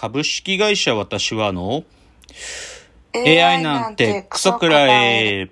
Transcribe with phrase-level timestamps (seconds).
[0.00, 1.84] 株式会社私はの
[3.14, 5.50] AI なんてクソくらえ。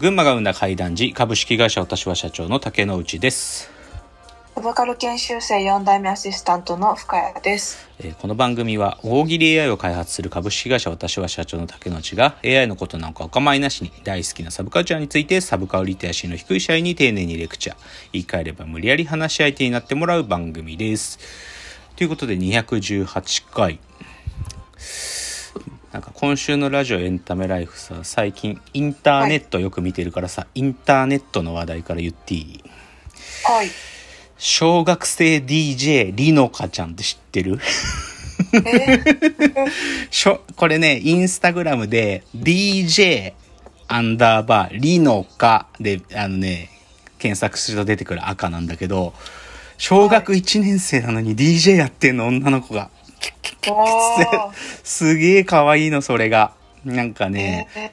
[0.00, 3.75] 群馬が生んだ怪談時株式会社私は社長の竹之内です。
[4.66, 7.88] サブカル研修生4代目アシスタントの深谷です。
[8.00, 17.76] えーこの番組は大喜利 AI を開発する株式会社私は社長の竹之内が AI のことなんかお構いなしに大好きなサブカルチャーについてサブカルリテラシーの低い社員に丁寧にレクチャー
[18.12, 21.20] 言い換えれば無理やり話し相手になってもらう番組です
[21.94, 23.78] ということで218回
[25.92, 32.64] なんか今週のラジオエンタメライフさ最近インターネットよく見てるからさ、インターネットの話題から言っていい？
[33.44, 33.70] はい。
[34.38, 37.58] 小学生 DJ りのかちゃんって知ってる？
[38.52, 39.70] えー、
[40.10, 43.32] しょ、これね、インスタグラムで DJ
[43.88, 46.70] アンダーバーリノカで、あのね、
[47.18, 49.14] 検索すると出てくる赤なんだけど、
[49.78, 52.90] 小学1年生なのに DJ やってんの、女の子が。
[54.84, 56.52] すげえ可愛いの、それが。
[56.84, 57.92] なんかね、え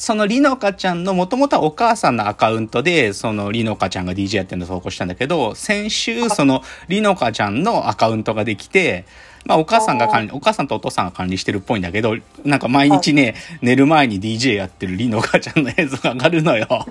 [0.00, 9.04] そのりのかちゃんのもともとはお母さんのアカウントで、そのりのかちゃんが DJ やってるのを投稿したんだけど、先週そのりのかちゃんのアカウントができて、
[9.44, 16.86] まあお母さんが管理、お母さんとお父さんが管理してるっぽいんだけど、なんか毎日ね、寝る前に DJ やってるりのかちゃんの映像が上がるのよ。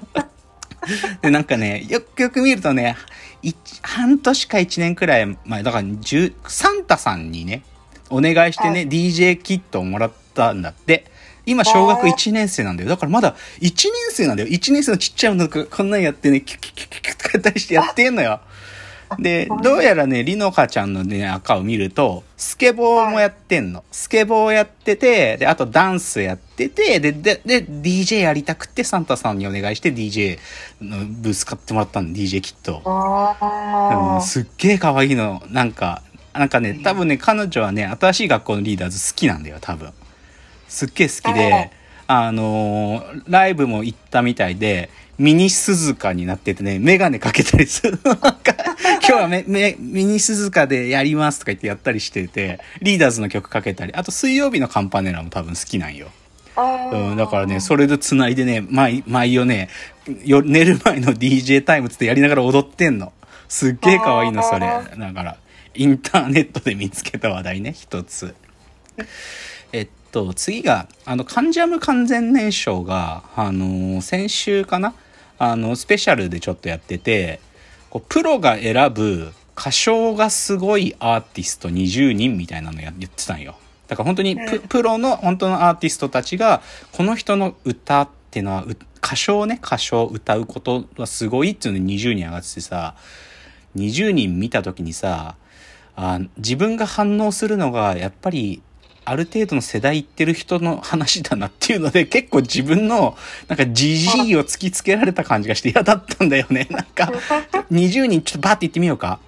[1.23, 2.95] で、なんかね、よくよく見るとね、
[3.41, 7.63] い半年か1年くらい前、だから10サンタさんにね、
[8.11, 11.05] お願いしてね、は DJ キットをもらったんだって。
[11.50, 12.89] 今、小学1年生なんだよ。
[12.89, 14.50] だからまだ1年生なんだよ。
[14.50, 18.39] 1年生のちっちゃいのがこんなんやってね、キュキュキュキュキュとかやったりしてやってんのよ。
[19.17, 23.83] で、どうやらね、りのかちゃんのね、赤を見ると、スケボーもやってんの。
[23.91, 30.38] スケボーやってて、で、あとダンスやってて、で、で、で、DJ やりたくて、サンタさんにお願いして DJ
[30.81, 34.22] のブース買ってもらったの、DJ キット。
[34.22, 35.41] すっげえ可愛いの。
[35.50, 36.03] なんか、
[36.34, 39.91] なんかね、多分ね、彼女はね、新しい学校のリーダーズ好きなんだよ、多分。
[40.69, 41.72] すっげえ好きで、
[42.07, 48.00] あのーライブも行ったみたいで、ミニ鈴鹿になっててね、メガネかけたりする。
[48.06, 48.31] なんか、
[48.85, 56.08] 今日はめ めミニ鈴鹿でやりますとか言ってやったりしてて、リーダーズの曲かけたり、あと水曜日のカンパネラも多分好きなんよ。
[56.91, 59.69] うん、だからね、それで繋いでね、毎、毎夜ね、
[60.24, 63.12] よ寝る前の DJ タイムつってやりながら踊ってんの。
[63.47, 64.68] すっげえ可愛いの、それ。
[64.68, 65.38] あだから、
[65.74, 68.35] インターネットで見つけた話題ね、一つ。
[69.72, 74.94] えっと、次が、あの、カンジャム完全燃焼が、あのー先週かな？
[75.38, 77.40] あの、スペシャルでちょっとやってて、
[77.90, 83.56] こうプロが選ぶ歌唱がすごいアーティスト20人みたいなのや言ってたんよ。
[83.88, 92.96] だから本当にププロの本当のアーティストたちが、この人の歌ってのは、う歌唱ね、歌唱、歌うことはすごいっていうのに20人上がっててさ、
[93.76, 95.36] 20人見た時にさ、
[95.96, 98.62] あ自分が反応するのが、やっぱり、
[99.09, 106.68] ある程度の世代いってる人の話だなっていうので、結構自分の、なんか、じじいを突きつけられた感じがして嫌だったんだよね。
[106.72, 107.12] なんか、
[107.72, 109.20] 20人ちょっとバーって言ってみようか。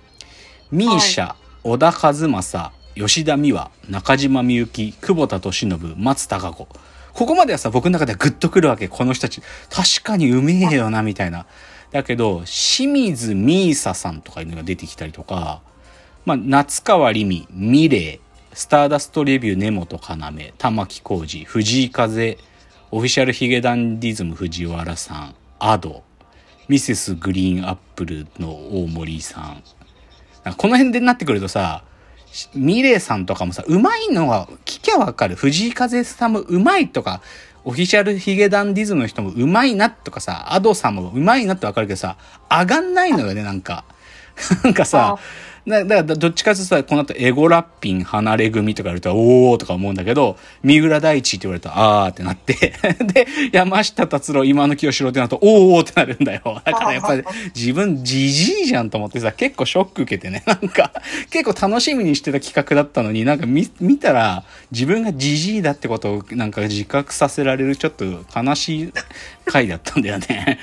[0.72, 1.34] ミーシャ、
[1.64, 6.68] 小田和正、吉田美和、中島みゆき、久保田敏信、松たか子。
[7.14, 8.88] ここまではさ、僕の中ではグッとくるわけ。
[8.88, 9.42] この人たち。
[9.72, 11.48] 確かにうめえよな、みたいな。
[11.92, 15.62] だけど、清水美沙さんとかいうのが出てきたりとか、
[16.26, 18.20] まあ、夏川りみ、ミレイ、
[18.54, 22.38] スターダストレビュー、根本要、玉置浩二、藤井風、
[22.92, 26.04] オフィシャルヒゲダンディズム藤原さん、アド、
[26.68, 29.64] ミセスグリーンアップルの大森さん。
[30.58, 31.86] この辺でなってくるとさ、
[32.54, 35.36] ミレイさんとかもさ、うまいのは聞きゃわかる。
[35.36, 37.22] 藤井風さんもうまいとか、
[37.64, 42.18] オフィシャルヒゲダンディズムの人もうまいなとかさ、アドさんもうまいなってわかるけどさ、
[42.50, 43.86] 上がんないのよね、なんか。
[44.64, 45.18] なんかさ、
[45.68, 52.54] だだからどっちかというとさ、この後エゴラッピン離れ組とか言われたら、おーとか思うんだけど、三浦大知って言われたら、あーってなって、
[53.14, 56.42] で、山下達郎、今の清志郎ってなると、おーってなるんだよ。
[56.66, 57.24] だからやっぱり
[57.56, 60.92] 自分じじいじゃんと思ってさ、結構ショック受けてね、 なんか、
[61.30, 68.06] 結構楽しみにしてた企画だったのに、なんか見、見たら、自分がじじいだってことをなんか自覚させられるちょっと
[68.36, 68.94] 悲しい
[69.46, 70.60] 回だったんだよね。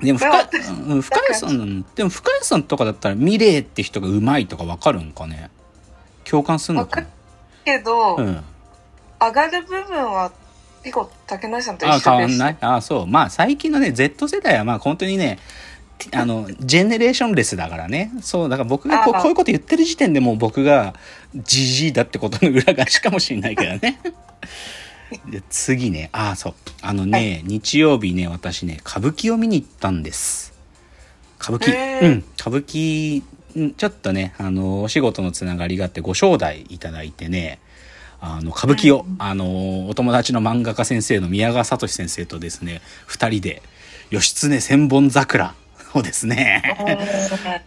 [0.00, 5.50] でも深うん深谷さん、でも深谷さんとかだったら、ミレイって人がうまいとかわかるんかね？
[6.24, 7.06] 共感すんのかな？
[7.64, 8.44] けど、うん。
[9.20, 10.30] 上がる部分は
[10.84, 12.10] 結構竹内さんとあ一緒です。
[12.10, 12.56] 変わんない？
[12.60, 13.06] あそう。
[13.06, 15.40] まあ最近のね、Z 世代はまあ本当にね、
[16.14, 18.12] あの、ジェネレーションレスだからね。
[18.20, 20.94] そう、だから僕がこうあーこういうこと言ってる時点でもう僕が
[21.34, 24.00] ジジイだってことの裏返しかもしれないけどね。
[25.30, 26.54] で次ね、ああ、そう。
[26.82, 30.52] あのね、日曜日ね、私ね、歌舞伎を見に行ったんです。
[31.40, 32.02] 歌舞伎。
[32.02, 32.24] うん。
[32.38, 33.22] 歌舞伎、
[33.58, 37.58] んちょっとね、あの、お仕事のつながりがあって、ご招待いただいてね、
[38.20, 43.62] あの、歌舞伎を、あの、お友達の漫画家先生の宮川聡先生とですね、二人で、
[44.10, 45.54] 義経千本桜
[45.94, 46.62] をですね、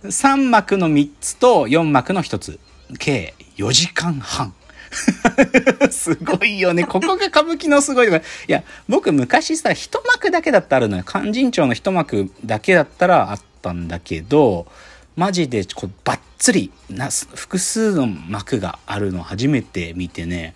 [0.04, 2.60] 3幕の3つと4幕の1つ
[2.98, 4.54] 計4時間半
[5.90, 6.84] すごいよね。
[6.84, 8.18] ここが歌舞伎のすごいとこ。
[8.18, 11.04] ろいや僕昔さ一幕だけだったらあるのよ。
[11.06, 14.68] 勧進帳の一幕だけだったらあったんだけど
[15.16, 20.54] マジでこうバッツリな複数の幕があるの初めて見てね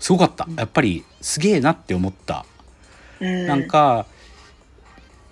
[0.00, 0.46] すごかった。
[0.56, 2.44] やっぱりすげえなって思った。
[3.20, 3.46] うん。
[3.46, 4.06] なんか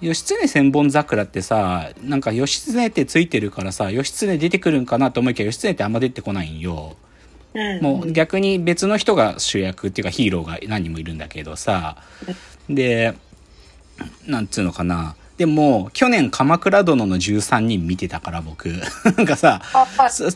[0.00, 6.96] 義経千本桜ってさなんか義経ってついてるからさ義経出てくるんかなと思いきや義経ってあんま出てこないんよ。
[6.98, 7.03] うん
[7.80, 11.96] もう逆に別の人が主役っていうかヒーローが何人もいるんだけどさ。
[12.68, 13.14] で
[14.26, 15.16] なんつうのかな。
[15.36, 18.68] でも去年「鎌倉殿の13人」見てたから僕。
[19.16, 19.60] なんかさ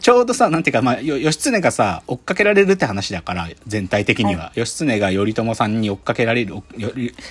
[0.01, 4.53] ちょうどさ、なんていうか、まあ、よ義経がさ、追っかけられるって話だから、全体的には。
[4.57, 6.57] 義経が頼朝さんに追っかけられる、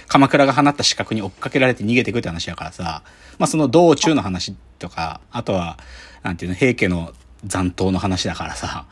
[0.07, 3.03] 鎌倉が放った資格に追っかけられて逃げていくって話だからさ、
[3.37, 5.77] まあその道中の話とか、あとは、
[6.23, 7.13] なんていうの、平家の
[7.45, 8.85] 残党の話だからさ、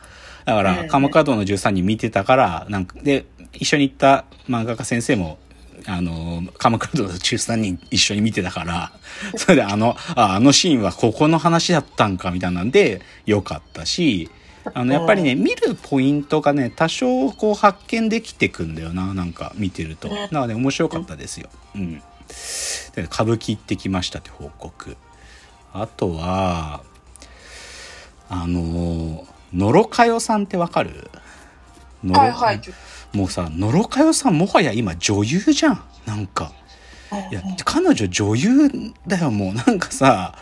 [0.46, 5.38] だかうんら、鎌倉殿の13人見てたから、なんか、で、一緒に行った漫画家先生も、
[5.86, 8.92] あの、鎌倉殿の13人一緒に見てたから、
[9.36, 14.30] それであの、ああのシーンはここの話だったんかみたいなんで、よかったし、
[14.72, 20.08] あの、やっぱりね、見るポイントがね、多少こう発見できてくんだよな、なんか見てると。
[20.08, 21.48] だからね、面白かったですよ。
[21.74, 22.02] うん。
[22.94, 24.96] で歌舞伎行ってきましたって報告。
[25.72, 26.82] あとは、
[28.28, 31.10] あの、野呂佳代さんってわかる？
[32.04, 32.60] 野呂はいはい。
[33.12, 35.82] もうさ野呂佳代さんもはや今女優じゃん。
[36.04, 36.52] なんか。
[37.30, 38.70] いや彼女女優
[39.06, 39.54] だよもう。
[39.54, 40.34] なんかさ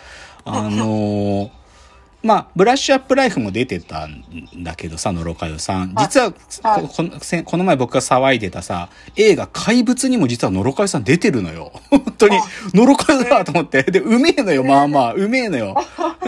[0.45, 1.51] あのー
[2.25, 4.25] まあブラッシュアップライフも出てたん
[4.63, 5.95] だけどさ野呂佳代さん。
[5.95, 6.33] 実は
[6.63, 6.83] はい。
[6.83, 11.71] ここのせこの前僕が騒いでたさ映画「怪物」にも実は野呂佳代さん出てるのよ。
[11.91, 12.39] 本当に。
[12.73, 13.83] 野呂佳代だと思って。
[13.83, 15.13] でうめえのよまあまあ。
[15.13, 15.77] うめえのよ。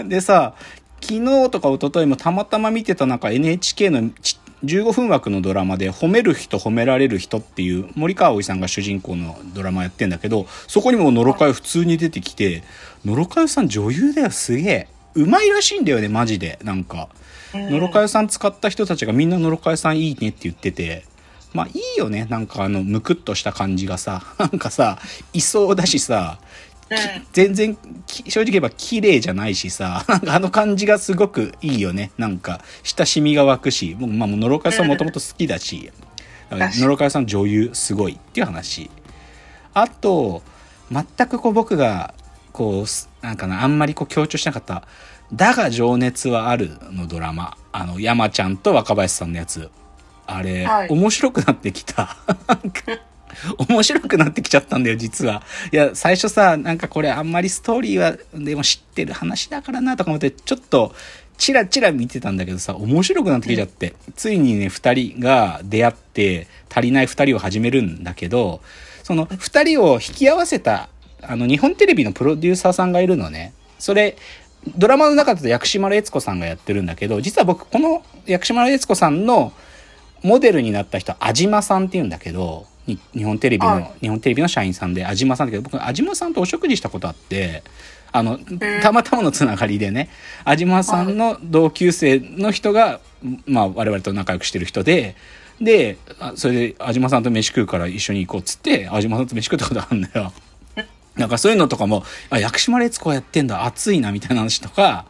[0.05, 0.53] でさ
[1.01, 12.63] 昨日とか一昨日もたまたま見てたなんか NHK のち15分枠のドラマで「褒める人褒められる人」っていう森川葵さんが主人公のドラマやってんだけどそこにも野呂佳代普通に出てきて
[13.05, 14.87] 野呂佳代さん女優だよすげえ。
[15.13, 16.59] うまいらしいんだよねマジで。
[16.63, 17.09] なんか
[17.53, 21.05] 野呂佳代さん使った人たちがみんな野呂佳代さんいいねって言ってて。
[21.53, 22.27] まあいいよね。
[22.29, 24.23] なんかあのむくっとした感じがさ。
[24.37, 24.99] なんかさ
[25.33, 26.39] いそうだしさ
[27.33, 32.11] 全然き正直言えば綺麗じゃないしさ なんかあの感じがすごくいいよね。
[32.17, 35.91] なんか親しみが湧くし僕まあ野呂佳代さんもともと好きだし
[36.51, 38.89] 野呂佳代さん女優すごいっていう話。
[39.73, 40.41] あと
[40.91, 42.13] 全くこう僕が
[42.51, 44.83] こうすなんかなあんまりこう強調しなかった
[45.33, 47.57] 「だが情熱はある」のドラマ。
[47.79, 49.69] あの山ちゃんと若林さんのやつ。
[50.25, 50.89] あれ、はい。
[50.89, 52.17] 面白くなってきた。
[52.47, 52.81] なんか
[53.69, 55.43] 面白くなってきちゃったんだよ実は。
[55.71, 60.95] いや最初さなんかこれあんまりストーリーはでも知ってる話だからなとか思ってちょっと
[61.37, 68.61] チラチラ見てたんだけどさ面白くなってきちゃって、ついにね2人が出会って足りない2人を始めるんだけど
[69.03, 70.89] その2人を引き合わせた
[71.21, 73.53] あの日本テレビのプロデューサーさんがいるのね。
[73.79, 74.17] それ
[74.75, 79.53] ドラマの中だと薬師丸悦子さんがやってるんだけど実は僕この薬師丸悦子さんの
[80.23, 83.91] モデルになった人は安島さんっていうんだけどに日本テレビの、はい。
[84.01, 87.63] 日本テレビの社員さんで安島さんだけど僕安島さんとお食事したことあって
[88.11, 88.39] あの
[88.81, 90.09] たまたまのつながりでね
[90.45, 92.99] 安島さんの同級生の人が、
[93.45, 95.15] まあ、我々と仲良くしてる人で
[95.61, 100.31] であそれで安島さんと飯食うから一緒に行こうっつって安島さんと飯食ったことあるんだよ。
[101.17, 105.05] なんかそういうのとかも、あ、薬師丸悦子やってんだ、熱いな、みたいな話とか、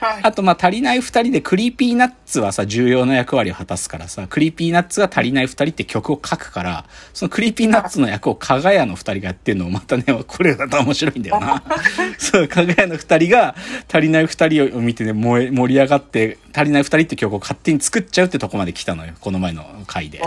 [0.00, 11.62] はいあと、まあ、足りない二人で、クリーピーナッツはさ、重要な役割を果たすからさ、クリーピーナッツが足りない二人って曲を書くから、そのクリーピーナッツの役をかが屋の二人がやってんのもまたね、これだと面白いんだよな。
[12.18, 13.54] そう、かが屋の二人が
[13.92, 20.20] 足りない二人を見てね、燃え、盛り上がって、足りない二人って曲を勝手に作っちゃうってとこまで来たのよ、この前の回で。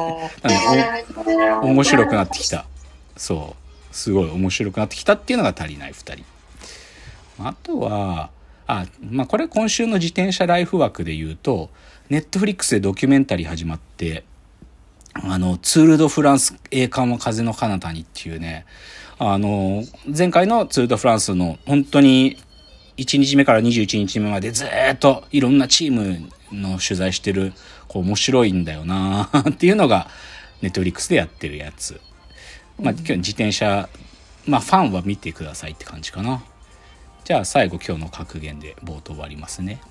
[0.43, 2.65] なん面白くなってきた。
[3.15, 3.95] そう。
[3.95, 6.23] すごい面白くなってきたっていうのが足りない二人。
[7.39, 8.29] あとは、
[8.67, 11.69] あ、まあこれ今週の自転車ライフ枠で言うと、
[12.09, 14.23] ネットフリックスでドキュメンタリー始まって、
[15.13, 18.65] あの、ツール・ド・フランス栄冠も風の彼方にっていうね、
[19.17, 19.83] あの、
[20.15, 22.37] 前回のツール・ド・フランスの本当に
[22.97, 27.53] 1日目から21日目までずっといろんなチームの取材してる、
[27.87, 30.09] こう面白いんだよな っていうのが
[30.61, 31.99] ネットフリックスでやってるやつ。
[32.79, 33.89] まあ、今日自転車、
[34.45, 36.43] まあ、ファンは見てくださいって感じかな。
[37.27, 39.81] じゃあ、最後、今日の格言で冒頭終わりますね。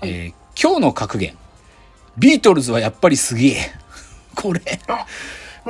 [0.00, 1.36] えー今日の格言。
[2.16, 3.56] ビートルズはやっぱりすげえ。
[4.34, 4.62] これ。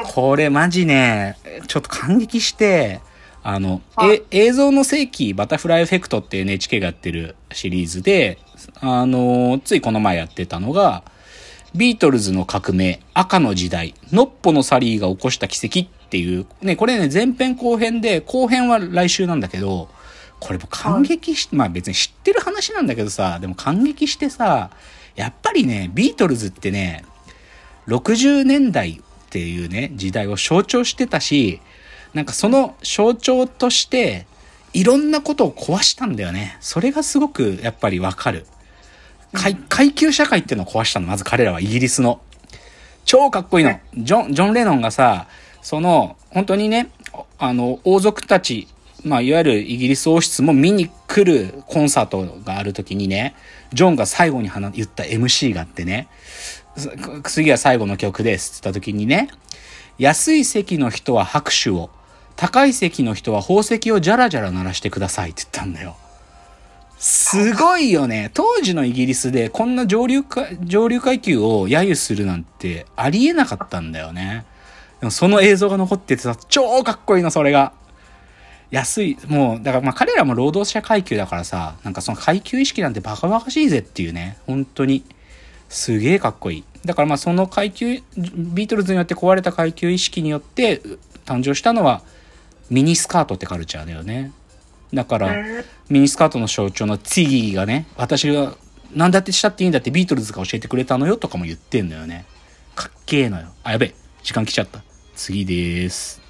[0.05, 3.01] これマジね、ちょっと感激して、
[3.43, 8.39] あの、え映像の世紀バタフライエフェクトって NHK がやってるシリーズで、
[8.81, 11.03] あの、ついこの前やってたのが、
[11.75, 19.89] ビートルズの革命、赤の時代、ノッポのサリーが起こした奇跡っていう、ね、これね、前編後編で、後編は来週なんだけど、
[20.43, 24.71] これも感激し、まあ別に知ってる話なんだけどさ、でも感激してさ、
[25.15, 27.05] やっぱりね、ビートルズってね、
[27.87, 31.61] 60年代っていうね、時代を象徴してたし、
[32.13, 34.27] なんかその象徴として、
[34.73, 36.57] いろんなことを壊したんだよね。
[36.61, 38.45] それがすごくやっぱりわかる。
[39.33, 42.21] 階階級社会っていうのを壊したの、まず彼らはイギリスの。
[43.05, 43.79] 超かっこいいの。
[43.97, 45.29] ジョン、ジョン・レノンがさ、
[45.63, 46.91] その、本当にね、
[47.39, 48.67] あの、王族たち、
[49.05, 53.35] まあ、いわゆるイギリス王室も見に来るコンサートがある時にね、
[53.73, 56.09] ジョンが最後に言った MC があってね、
[57.25, 59.29] 次は最後の曲ですって言った時にね、
[59.99, 61.91] 安い席の人は拍手を、
[62.37, 65.97] 高い席の人は宝石をジャラジャラ鳴らしてくださいって言ったんだよ。
[66.99, 68.31] すごいよね。
[68.33, 74.47] 当時のイギリスでこんな上流か上流階級を揶揄するなんてありえなかったんだよね。
[75.01, 77.73] でもその映像が残っててさ、超かっこいいの、それが。
[78.73, 85.05] 安い、もう、だからまあ彼らも労働者階級だからさ、なんかその階級意識なんてバカバカしいぜっていうね、本当に。
[85.69, 86.65] すげえかっこいい。
[86.85, 90.81] だからまあその階級、ビートルズによって壊れた階級意識によって
[91.27, 92.03] 誕生したのは
[92.71, 94.33] ミニスカートってカルチャーだよね。
[94.95, 95.37] だから、
[95.91, 98.57] ミニスカートの象徴のツィギーがね、私が
[98.95, 102.25] 何だってしたっていいんだってビートルズが教えてくれたのよとかも言ってんのよね。
[102.75, 103.49] かっけえのよ。
[103.65, 103.95] あ、やべえ。
[104.23, 104.83] 時間来ちゃった。
[105.15, 106.22] 次です。